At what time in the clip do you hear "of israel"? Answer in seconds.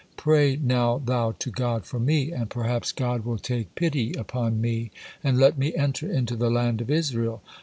6.81-7.43